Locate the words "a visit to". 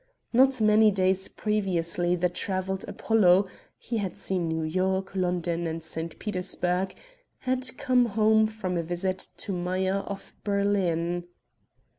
8.77-9.51